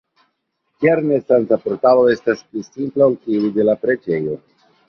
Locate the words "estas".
2.15-2.43